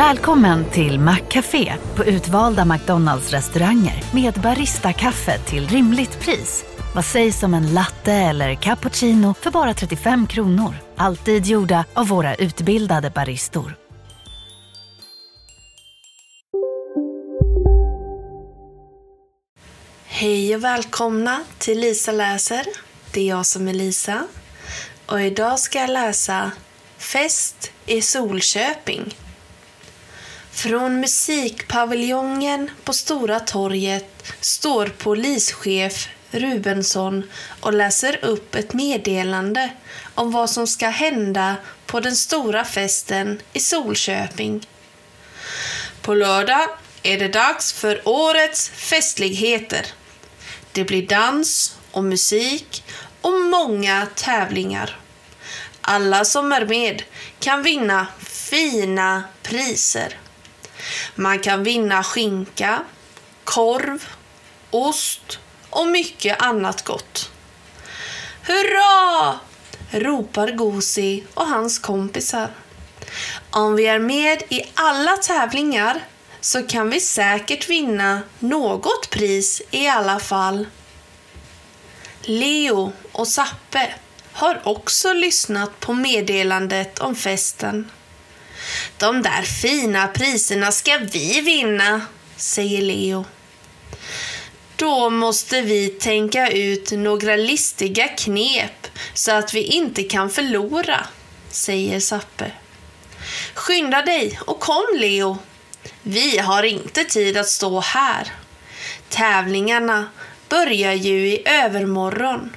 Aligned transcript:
Välkommen 0.00 0.64
till 0.64 1.00
Maccafé 1.00 1.74
på 1.96 2.04
utvalda 2.04 2.64
McDonalds 2.64 3.30
restauranger 3.30 4.04
med 4.14 4.34
Baristakaffe 4.34 5.38
till 5.38 5.68
rimligt 5.68 6.20
pris. 6.20 6.64
Vad 6.94 7.04
sägs 7.04 7.42
om 7.42 7.54
en 7.54 7.74
latte 7.74 8.12
eller 8.12 8.54
cappuccino 8.54 9.34
för 9.34 9.50
bara 9.50 9.74
35 9.74 10.26
kronor? 10.26 10.74
Alltid 10.96 11.46
gjorda 11.46 11.84
av 11.94 12.08
våra 12.08 12.34
utbildade 12.34 13.10
baristor. 13.10 13.76
Hej 20.06 20.56
och 20.56 20.64
välkomna 20.64 21.40
till 21.58 21.80
Lisa 21.80 22.12
läser. 22.12 22.66
Det 23.12 23.20
är 23.20 23.28
jag 23.28 23.46
som 23.46 23.68
är 23.68 23.74
Lisa. 23.74 24.26
Och 25.06 25.20
idag 25.20 25.58
ska 25.58 25.78
jag 25.78 25.90
läsa 25.90 26.50
Fest 26.98 27.72
i 27.86 28.02
Solköping. 28.02 29.14
Från 30.52 31.00
musikpaviljongen 31.00 32.70
på 32.84 32.92
Stora 32.92 33.40
torget 33.40 34.32
står 34.40 34.86
polischef 34.86 36.08
Rubensson 36.30 37.30
och 37.60 37.72
läser 37.72 38.24
upp 38.24 38.54
ett 38.54 38.72
meddelande 38.72 39.70
om 40.14 40.30
vad 40.30 40.50
som 40.50 40.66
ska 40.66 40.88
hända 40.88 41.56
på 41.86 42.00
den 42.00 42.16
stora 42.16 42.64
festen 42.64 43.40
i 43.52 43.60
Solköping. 43.60 44.66
På 46.02 46.14
lördag 46.14 46.68
är 47.02 47.18
det 47.18 47.28
dags 47.28 47.72
för 47.72 48.08
årets 48.08 48.68
festligheter. 48.68 49.86
Det 50.72 50.84
blir 50.84 51.06
dans 51.06 51.76
och 51.90 52.04
musik 52.04 52.84
och 53.20 53.40
många 53.40 54.06
tävlingar. 54.14 54.98
Alla 55.80 56.24
som 56.24 56.52
är 56.52 56.66
med 56.66 57.02
kan 57.38 57.62
vinna 57.62 58.06
fina 58.20 59.24
priser. 59.42 60.16
Man 61.14 61.38
kan 61.38 61.64
vinna 61.64 62.04
skinka, 62.04 62.82
korv, 63.44 64.04
ost 64.70 65.38
och 65.70 65.86
mycket 65.86 66.42
annat 66.42 66.84
gott. 66.84 67.30
Hurra! 68.42 69.38
ropar 69.90 70.50
Gosi 70.50 71.24
och 71.34 71.46
hans 71.46 71.78
kompisar. 71.78 72.50
Om 73.50 73.74
vi 73.74 73.86
är 73.86 73.98
med 73.98 74.42
i 74.48 74.62
alla 74.74 75.16
tävlingar 75.16 76.04
så 76.40 76.62
kan 76.62 76.90
vi 76.90 77.00
säkert 77.00 77.68
vinna 77.68 78.20
något 78.38 79.10
pris 79.10 79.62
i 79.70 79.88
alla 79.88 80.20
fall. 80.20 80.66
Leo 82.22 82.92
och 83.12 83.28
Sappe 83.28 83.94
har 84.32 84.60
också 84.64 85.12
lyssnat 85.12 85.80
på 85.80 85.92
meddelandet 85.92 86.98
om 86.98 87.14
festen. 87.14 87.90
De 88.98 89.22
där 89.22 89.42
fina 89.42 90.06
priserna 90.06 90.72
ska 90.72 90.98
vi 90.98 91.40
vinna, 91.40 92.00
säger 92.36 92.82
Leo. 92.82 93.24
Då 94.76 95.10
måste 95.10 95.62
vi 95.62 95.88
tänka 95.88 96.50
ut 96.50 96.92
några 96.92 97.36
listiga 97.36 98.08
knep 98.08 98.86
så 99.14 99.32
att 99.32 99.54
vi 99.54 99.62
inte 99.62 100.02
kan 100.02 100.30
förlora, 100.30 101.06
säger 101.50 102.00
Sappe. 102.00 102.52
Skynda 103.54 104.02
dig 104.02 104.40
och 104.46 104.60
kom 104.60 104.86
Leo. 104.98 105.38
Vi 106.02 106.38
har 106.38 106.62
inte 106.62 107.04
tid 107.04 107.36
att 107.36 107.48
stå 107.48 107.80
här. 107.80 108.32
Tävlingarna 109.08 110.08
börjar 110.48 110.92
ju 110.92 111.28
i 111.28 111.48
övermorgon. 111.48 112.50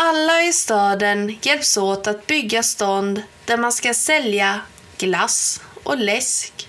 Alla 0.00 0.42
i 0.42 0.52
staden 0.52 1.38
hjälps 1.42 1.76
åt 1.76 2.06
att 2.06 2.26
bygga 2.26 2.62
stånd 2.62 3.22
där 3.44 3.56
man 3.56 3.72
ska 3.72 3.94
sälja 3.94 4.60
glass 4.98 5.60
och 5.82 5.98
läsk 5.98 6.68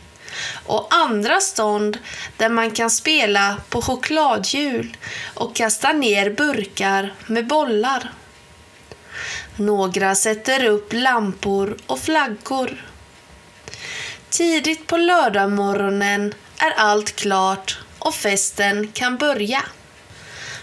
och 0.66 0.88
andra 0.89 1.41
stånd 1.41 1.97
där 2.38 2.50
man 2.50 2.72
kan 2.72 2.89
spela 2.89 3.57
på 3.69 3.81
chokladhjul 3.81 4.97
och 5.34 5.56
kasta 5.56 5.94
ner 5.94 6.29
burkar 6.29 7.13
med 7.25 7.47
bollar. 7.47 8.12
Några 9.56 10.16
sätter 10.16 10.66
upp 10.66 10.94
lampor 10.94 11.78
och 11.88 12.00
flaggor. 12.00 12.85
Tidigt 14.29 14.88
på 14.88 14.97
lördagmorgonen 14.97 16.34
är 16.57 16.72
allt 16.78 17.16
klart 17.16 17.79
och 18.00 18.16
festen 18.16 18.88
kan 18.88 19.17
börja. 19.17 19.63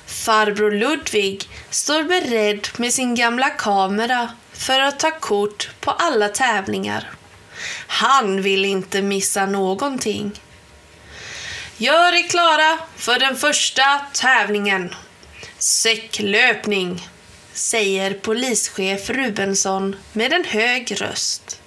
Farbror 0.07 0.73
Ludvig 0.73 1.49
står 1.71 2.03
beredd 2.03 2.69
med 2.77 2.93
sin 2.93 3.15
gamla 3.15 3.51
kamera 3.51 4.31
för 4.53 4.81
att 4.81 4.99
ta 4.99 5.11
kort 5.11 5.71
på 5.81 5.91
alla 5.91 6.29
tävlingar. 6.29 7.11
Han 7.87 8.43
vill 8.43 8.65
inte 8.65 9.03
missa 9.03 9.47
någonting. 9.47 10.41
Gör 11.77 12.13
er 12.13 12.29
klara 12.29 12.79
för 12.97 13.19
den 13.19 13.37
första 13.37 14.01
tävlingen. 14.13 14.95
Säcklöpning, 15.59 17.09
säger 17.53 18.15
polischef 18.15 19.11
Rubensson 19.11 19.97
med 20.13 20.33
en 20.33 20.45
hög 20.45 21.03
röst. 21.03 21.61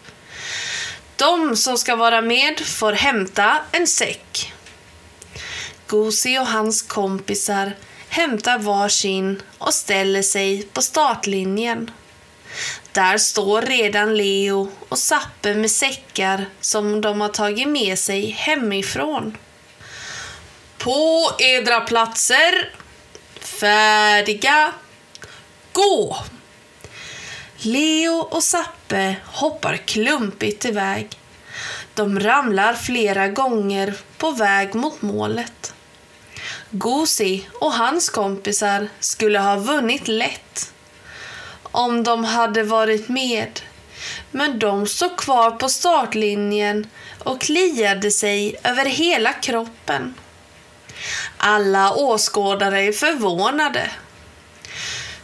De 1.15 1.57
som 1.57 1.77
ska 1.77 1.95
vara 1.95 2.21
med 2.21 2.59
får 2.59 2.93
hämta 2.93 3.57
en 3.71 3.87
säck. 3.87 4.53
Gosi 5.87 6.39
och 6.39 6.47
hans 6.47 6.81
kompisar 6.81 7.73
hämtar 8.09 8.59
varsin 8.59 9.41
och 9.57 9.73
ställer 9.73 10.21
sig 10.21 10.63
på 10.63 10.81
startlinjen. 10.81 11.91
Där 12.91 13.17
står 13.17 13.61
redan 13.61 14.17
Leo 14.17 14.71
och 14.89 14.99
Sappe 14.99 15.53
med 15.55 15.71
säckar 15.71 16.45
som 16.61 17.01
de 17.01 17.21
har 17.21 17.29
tagit 17.29 17.67
med 17.67 17.99
sig 17.99 18.29
hemifrån. 18.29 19.37
På 20.77 21.31
edra 21.39 21.79
platser. 21.81 22.73
Färdiga. 23.41 24.73
Gå! 25.71 26.17
Leo 27.57 28.17
och 28.19 28.43
Sappe 28.43 29.15
hoppar 29.25 29.77
klumpigt 29.77 30.65
iväg. 30.65 31.09
De 31.93 32.19
ramlar 32.19 32.73
flera 32.73 33.27
gånger 33.27 33.93
på 34.17 34.31
väg 34.31 34.75
mot 34.75 35.01
målet. 35.01 35.73
Gosi 36.71 37.47
och 37.53 37.73
hans 37.73 38.09
kompisar 38.09 38.87
skulle 38.99 39.39
ha 39.39 39.55
vunnit 39.55 40.07
lätt 40.07 40.73
om 41.63 42.03
de 42.03 42.23
hade 42.23 42.63
varit 42.63 43.09
med. 43.09 43.61
Men 44.31 44.59
de 44.59 44.87
stod 44.87 45.17
kvar 45.17 45.51
på 45.51 45.69
startlinjen 45.69 46.87
och 47.23 47.41
kliade 47.41 48.11
sig 48.11 48.55
över 48.63 48.85
hela 48.85 49.33
kroppen. 49.33 50.13
Alla 51.37 51.93
åskådare 51.93 52.81
är 52.81 52.91
förvånade. 52.91 53.91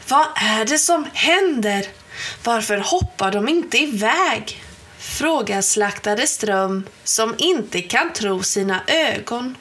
Vad 0.08 0.28
är 0.36 0.66
det 0.66 0.80
som 0.80 1.08
händer? 1.14 1.86
Varför 2.44 2.78
hoppar 2.78 3.32
de 3.32 3.50
inte 3.50 3.78
iväg? 3.78 4.64
Frågar 5.00 5.62
slaktare 5.62 6.28
Ström 6.28 6.84
som 7.04 7.36
inte 7.38 7.82
kan 7.82 8.14
tro 8.14 8.44
sina 8.44 8.82
ögon. 8.88 9.56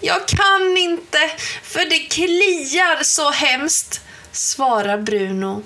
Jag 0.00 0.28
kan 0.28 0.76
inte, 0.76 1.18
för 1.62 1.84
det 1.84 1.98
kliar 1.98 3.02
så 3.02 3.30
hemskt, 3.30 4.00
svarar 4.32 4.98
Bruno. 4.98 5.62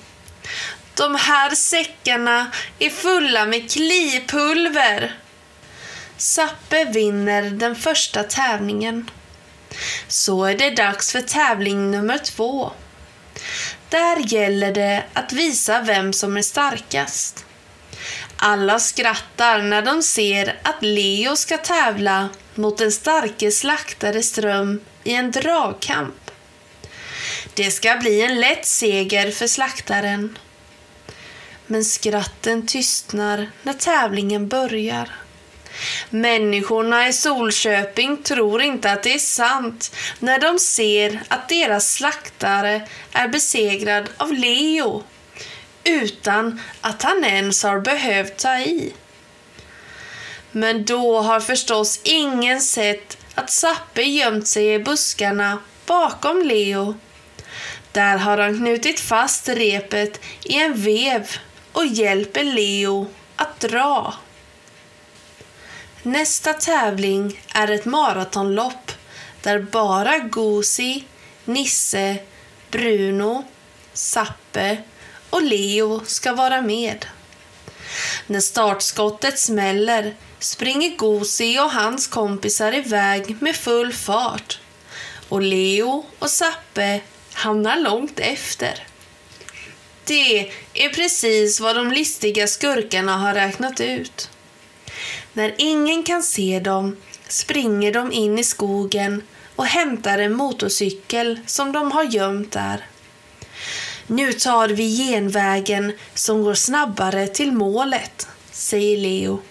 De 0.94 1.14
här 1.14 1.54
säckarna 1.54 2.50
är 2.78 2.90
fulla 2.90 3.46
med 3.46 3.70
klipulver. 3.70 5.18
Sappe 6.16 6.84
vinner 6.84 7.42
den 7.42 7.76
första 7.76 8.22
tävlingen. 8.22 9.10
Så 10.08 10.44
är 10.44 10.58
det 10.58 10.70
dags 10.70 11.12
för 11.12 11.20
tävling 11.20 11.90
nummer 11.90 12.18
två. 12.18 12.72
Där 13.88 14.32
gäller 14.32 14.72
det 14.72 15.04
att 15.12 15.32
visa 15.32 15.80
vem 15.80 16.12
som 16.12 16.36
är 16.36 16.42
starkast. 16.42 17.44
Alla 18.36 18.78
skrattar 18.78 19.62
när 19.62 19.82
de 19.82 20.02
ser 20.02 20.58
att 20.62 20.82
Leo 20.82 21.36
ska 21.36 21.58
tävla 21.58 22.28
mot 22.54 22.78
den 22.78 22.92
starke 22.92 23.50
slaktare 23.50 24.22
Ström 24.22 24.80
i 25.04 25.14
en 25.14 25.30
dragkamp. 25.30 26.30
Det 27.54 27.70
ska 27.70 27.96
bli 27.96 28.22
en 28.22 28.40
lätt 28.40 28.66
seger 28.66 29.30
för 29.30 29.46
slaktaren. 29.46 30.38
Men 31.66 31.84
skratten 31.84 32.66
tystnar 32.66 33.50
när 33.62 33.72
tävlingen 33.72 34.48
börjar. 34.48 35.10
Människorna 36.10 37.08
i 37.08 37.12
Solköping 37.12 38.22
tror 38.22 38.62
inte 38.62 38.92
att 38.92 39.02
det 39.02 39.14
är 39.14 39.18
sant 39.18 39.94
när 40.18 40.38
de 40.38 40.58
ser 40.58 41.22
att 41.28 41.48
deras 41.48 41.92
slaktare 41.92 42.88
är 43.12 43.28
besegrad 43.28 44.08
av 44.16 44.32
Leo 44.32 45.04
utan 45.86 46.60
att 46.80 47.02
han 47.02 47.24
ens 47.24 47.62
har 47.62 47.80
behövt 47.80 48.36
ta 48.36 48.58
i. 48.58 48.92
Men 50.50 50.84
då 50.84 51.20
har 51.20 51.40
förstås 51.40 52.00
ingen 52.02 52.60
sett 52.60 53.16
att 53.34 53.50
Sappe 53.50 54.02
gömt 54.02 54.48
sig 54.48 54.74
i 54.74 54.78
buskarna 54.78 55.58
bakom 55.86 56.42
Leo. 56.42 56.94
Där 57.92 58.16
har 58.16 58.38
han 58.38 58.58
knutit 58.58 59.00
fast 59.00 59.48
repet 59.48 60.20
i 60.44 60.54
en 60.54 60.74
vev 60.74 61.36
och 61.72 61.86
hjälper 61.86 62.44
Leo 62.44 63.06
att 63.36 63.60
dra. 63.60 64.14
Nästa 66.02 66.52
tävling 66.52 67.40
är 67.54 67.70
ett 67.70 67.84
maratonlopp 67.84 68.92
där 69.42 69.58
bara 69.58 70.18
Gosi, 70.18 71.04
Nisse, 71.44 72.16
Bruno, 72.70 73.44
Sappe 73.92 74.78
och 75.36 75.42
Leo 75.42 76.00
ska 76.06 76.32
vara 76.32 76.62
med. 76.62 77.06
När 78.26 78.40
startskottet 78.40 79.38
smäller 79.38 80.14
springer 80.38 80.96
Gosi 80.96 81.58
och 81.58 81.70
hans 81.70 82.06
kompisar 82.06 82.74
iväg 82.74 83.36
med 83.42 83.56
full 83.56 83.92
fart 83.92 84.58
och 85.28 85.42
Leo 85.42 86.06
och 86.18 86.30
Sappe 86.30 87.00
hamnar 87.32 87.76
långt 87.76 88.20
efter. 88.20 88.86
Det 90.04 90.50
är 90.74 90.88
precis 90.94 91.60
vad 91.60 91.76
de 91.76 91.92
listiga 91.92 92.46
skurkarna 92.46 93.16
har 93.16 93.34
räknat 93.34 93.80
ut. 93.80 94.30
När 95.32 95.54
ingen 95.58 96.02
kan 96.02 96.22
se 96.22 96.60
dem 96.60 96.96
springer 97.28 97.92
de 97.92 98.12
in 98.12 98.38
i 98.38 98.44
skogen 98.44 99.22
och 99.56 99.66
hämtar 99.66 100.18
en 100.18 100.36
motorcykel 100.36 101.40
som 101.46 101.72
de 101.72 101.92
har 101.92 102.04
gömt 102.04 102.52
där. 102.52 102.86
Nu 104.06 104.32
tar 104.32 104.68
vi 104.68 104.96
genvägen 104.96 105.92
som 106.14 106.42
går 106.42 106.54
snabbare 106.54 107.26
till 107.26 107.52
målet, 107.52 108.28
säger 108.50 108.96
Leo. 108.96 109.42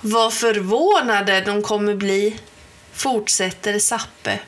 Vad 0.00 0.34
förvånade 0.34 1.40
de 1.40 1.62
kommer 1.62 1.94
bli, 1.94 2.36
fortsätter 2.92 3.78
Sappe. 3.78 4.38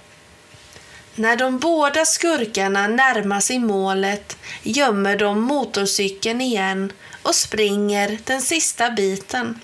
När 1.15 1.37
de 1.37 1.59
båda 1.59 2.05
skurkarna 2.05 2.89
närmar 2.89 3.41
sig 3.41 3.59
målet 3.59 4.37
gömmer 4.63 5.17
de 5.17 5.41
motorcykeln 5.41 6.41
igen 6.41 6.93
och 7.23 7.35
springer 7.35 8.19
den 8.25 8.43
sista 8.43 8.91
biten. 8.91 9.61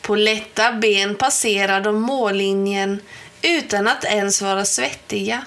På 0.00 0.14
lätta 0.14 0.72
ben 0.72 1.14
passerar 1.14 1.80
de 1.80 2.00
mållinjen 2.00 3.02
utan 3.42 3.88
att 3.88 4.04
ens 4.04 4.42
vara 4.42 4.64
svettiga. 4.64 5.44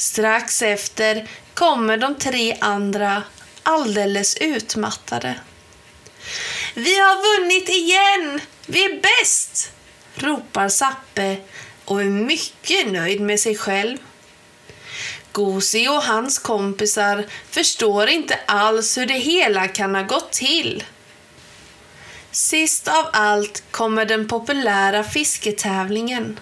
Strax 0.00 0.62
efter 0.62 1.28
kommer 1.54 1.96
de 1.96 2.14
tre 2.14 2.56
andra 2.60 3.22
alldeles 3.62 4.36
utmattade. 4.36 5.40
Vi 6.74 6.98
har 6.98 7.38
vunnit 7.38 7.68
igen! 7.68 8.40
Vi 8.66 8.84
är 8.84 9.00
bäst! 9.00 9.72
ropar 10.14 10.68
Sappe 10.68 11.36
och 11.84 12.00
är 12.00 12.04
mycket 12.04 12.92
nöjd 12.92 13.20
med 13.20 13.40
sig 13.40 13.56
själv. 13.56 13.98
Gosi 15.32 15.88
och 15.88 16.02
hans 16.02 16.38
kompisar 16.38 17.26
förstår 17.50 18.08
inte 18.08 18.38
alls 18.46 18.98
hur 18.98 19.06
det 19.06 19.18
hela 19.18 19.68
kan 19.68 19.94
ha 19.94 20.02
gått 20.02 20.32
till. 20.32 20.84
Sist 22.30 22.88
av 22.88 23.06
allt 23.12 23.62
kommer 23.70 24.04
den 24.04 24.28
populära 24.28 25.04
fisketävlingen. 25.04 26.40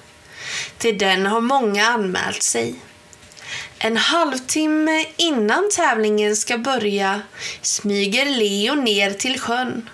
Till 0.78 0.98
den 0.98 1.26
har 1.26 1.40
många 1.40 1.86
anmält 1.86 2.42
sig. 2.42 2.74
En 3.80 3.96
halvtimme 3.96 5.06
innan 5.16 5.70
tävlingen 5.70 6.36
ska 6.36 6.58
börja 6.58 7.22
smyger 7.62 8.24
Leo 8.24 8.74
ner 8.74 9.10
till 9.10 9.40
sjön. 9.40 9.90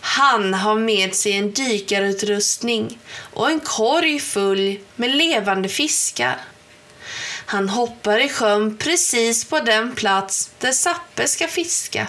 Han 0.00 0.54
har 0.54 0.74
med 0.74 1.14
sig 1.14 1.32
en 1.32 1.52
dykarutrustning 1.52 2.98
och 3.32 3.50
en 3.50 3.60
korg 3.60 4.20
full 4.20 4.78
med 4.96 5.10
levande 5.10 5.68
fiskar. 5.68 6.36
Han 7.46 7.68
hoppar 7.68 8.18
i 8.18 8.28
sjön 8.28 8.76
precis 8.76 9.44
på 9.44 9.60
den 9.60 9.94
plats 9.94 10.50
där 10.58 10.72
Sappe 10.72 11.28
ska 11.28 11.48
fiska. 11.48 12.06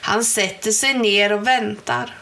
Han 0.00 0.24
sätter 0.24 0.72
sig 0.72 0.94
ner 0.94 1.32
och 1.32 1.46
väntar. 1.46 2.18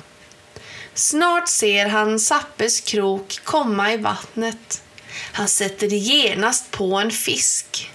Snart 0.95 1.49
ser 1.49 1.87
han 1.87 2.21
Sappes 2.21 2.81
krok 2.81 3.41
komma 3.45 3.93
i 3.93 3.97
vattnet. 3.97 4.83
Han 5.33 5.49
sätter 5.49 5.87
genast 5.87 6.71
på 6.71 6.97
en 6.97 7.11
fisk. 7.11 7.91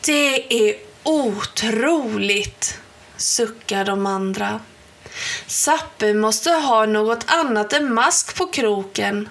Det 0.00 0.68
är 0.68 0.76
otroligt, 1.02 2.78
suckar 3.16 3.84
de 3.84 4.06
andra. 4.06 4.60
Sappe 5.46 6.14
måste 6.14 6.50
ha 6.50 6.86
något 6.86 7.24
annat 7.26 7.72
än 7.72 7.94
mask 7.94 8.34
på 8.34 8.46
kroken. 8.46 9.28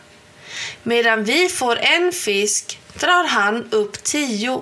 Medan 0.84 1.24
vi 1.24 1.50
får 1.50 1.80
en 1.80 2.12
fisk 2.12 2.80
drar 2.94 3.28
han 3.28 3.68
upp 3.72 4.04
tio. 4.04 4.62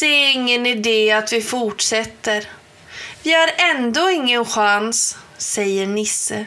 Det 0.00 0.06
är 0.06 0.32
ingen 0.32 0.66
idé 0.66 1.12
att 1.12 1.32
vi 1.32 1.42
fortsätter. 1.42 2.48
Vi 3.22 3.32
har 3.32 3.50
ändå 3.56 4.10
ingen 4.10 4.44
chans, 4.44 5.16
säger 5.38 5.86
Nisse. 5.86 6.46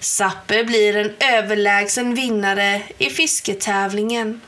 Sappe 0.00 0.64
blir 0.64 0.96
en 0.96 1.14
överlägsen 1.20 2.14
vinnare 2.14 2.82
i 2.98 3.10
fisketävlingen. 3.10 4.40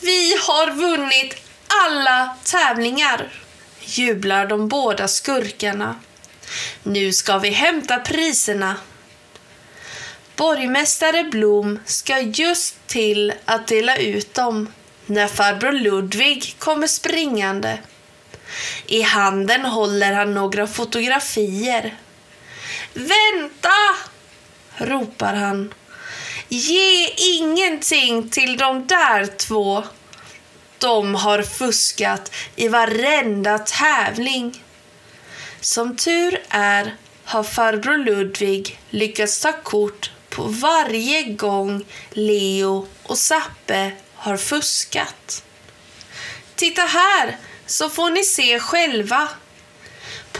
Vi 0.00 0.36
har 0.36 0.70
vunnit 0.70 1.36
alla 1.84 2.36
tävlingar, 2.44 3.28
jublar 3.80 4.46
de 4.46 4.68
båda 4.68 5.08
skurkarna. 5.08 6.00
Nu 6.82 7.12
ska 7.12 7.38
vi 7.38 7.50
hämta 7.50 7.98
priserna. 7.98 8.76
Borgmästare 10.36 11.24
Blom 11.24 11.78
ska 11.84 12.18
just 12.18 12.86
till 12.86 13.32
att 13.44 13.66
dela 13.66 13.96
ut 13.96 14.34
dem 14.34 14.72
när 15.06 15.28
farbror 15.28 15.72
Ludvig 15.72 16.54
kommer 16.58 16.86
springande. 16.86 17.78
I 18.86 19.02
handen 19.02 19.64
håller 19.64 20.12
han 20.12 20.34
några 20.34 20.66
fotografier. 20.66 21.94
Vänta! 22.94 23.70
Ropar 24.80 25.34
han. 25.34 25.74
Ge 26.48 27.08
ingenting 27.16 28.28
till 28.28 28.56
de 28.56 28.86
där 28.86 29.26
två. 29.26 29.84
De 30.78 31.14
har 31.14 31.42
fuskat 31.42 32.32
i 32.56 32.68
varenda 32.68 33.58
tävling. 33.58 34.62
Som 35.60 35.96
tur 35.96 36.42
är 36.48 36.96
har 37.24 37.42
farbror 37.42 37.98
Ludvig 37.98 38.80
lyckats 38.90 39.40
ta 39.40 39.52
kort 39.52 40.10
på 40.28 40.42
varje 40.42 41.22
gång 41.22 41.84
Leo 42.10 42.86
och 43.02 43.18
Sappe 43.18 43.92
har 44.14 44.36
fuskat. 44.36 45.44
Titta 46.54 46.82
här 46.82 47.36
så 47.66 47.88
får 47.88 48.10
ni 48.10 48.24
se 48.24 48.60
själva. 48.60 49.28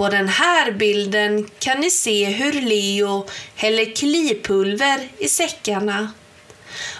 På 0.00 0.08
den 0.08 0.28
här 0.28 0.72
bilden 0.72 1.50
kan 1.58 1.80
ni 1.80 1.90
se 1.90 2.24
hur 2.24 2.52
Leo 2.52 3.28
häller 3.54 3.94
klipulver 3.94 5.08
i 5.18 5.28
säckarna. 5.28 6.12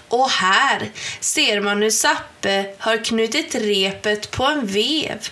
Och 0.09 0.31
här 0.31 0.91
ser 1.21 1.61
man 1.61 1.83
hur 1.83 1.91
Sappe 1.91 2.75
har 2.79 3.05
knutit 3.05 3.55
repet 3.55 4.31
på 4.31 4.45
en 4.45 4.67
vev. 4.67 5.29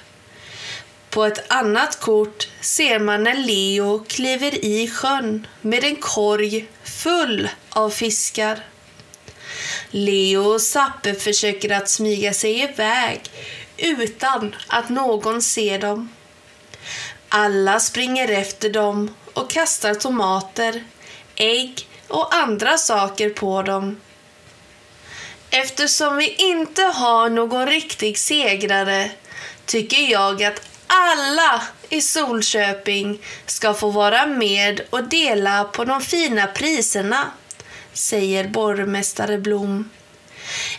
På 1.11 1.25
ett 1.25 1.53
annat 1.53 2.01
kort 2.01 2.49
ser 2.61 2.99
man 2.99 3.25
när 3.25 3.35
Leo 3.35 4.05
kliver 4.09 4.65
i 4.65 4.91
sjön 4.91 5.47
med 5.61 5.85
en 5.85 5.97
korg 5.97 6.67
full 6.85 7.49
av 7.71 7.91
fiskar. 7.91 8.59
Leo 9.91 10.43
och 10.43 10.63
Sappe 10.63 11.15
försöker 11.15 11.73
att 11.73 11.89
smyga 11.89 12.35
sig 12.35 12.61
iväg 12.61 13.21
utan 13.77 14.57
att 14.67 14.89
någon 14.89 15.43
ser 15.43 15.79
dem. 15.79 16.09
Alla 17.29 17.81
springer 17.81 18.29
efter 18.29 18.71
dem 18.71 19.15
och 19.35 19.51
kastar 19.51 19.95
tomater, 19.95 20.85
ägg 21.37 21.89
och 22.09 22.35
andra 22.35 22.79
saker 22.79 23.31
på 23.31 23.63
dem. 23.63 24.01
Eftersom 25.51 26.17
vi 26.17 26.35
inte 26.35 26.83
har 26.83 27.31
någon 27.31 27.67
riktig 27.67 28.19
segrare 28.19 29.11
tycker 29.67 30.11
jag 30.11 30.43
att 30.43 30.63
alla 30.87 31.63
i 31.89 32.01
Solköping 32.01 33.19
ska 33.47 33.75
få 33.75 33.91
vara 33.91 34.27
med 34.27 34.81
och 34.91 35.05
dela 35.05 35.65
på 35.65 35.85
de 35.85 36.01
fina 36.01 36.47
priserna, 36.47 37.31
säger 37.93 38.49
borgmästare 38.49 39.39
Blom. 39.39 39.91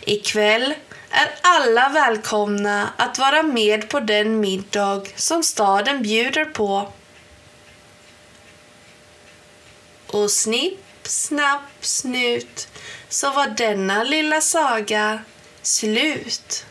Ikväll 0.02 0.74
är 1.10 1.36
alla 1.42 1.90
välkomna 1.90 2.90
att 2.98 3.20
vara 3.20 3.44
med 3.44 3.90
på 3.90 4.00
den 4.00 4.40
middag 4.40 5.02
som 5.16 5.44
staden 5.44 6.02
bjuder 6.02 6.46
på. 6.46 6.94
Och 10.08 10.32
snipp, 10.32 10.80
snapp, 11.04 11.62
snut 11.82 12.68
så 13.10 13.32
var 13.32 13.48
denna 13.48 14.04
lilla 14.04 14.42
saga 14.42 15.20
slut. 15.62 16.66